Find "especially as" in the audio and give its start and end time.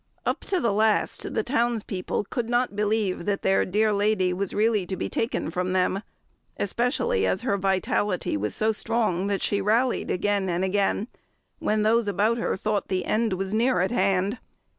6.57-7.43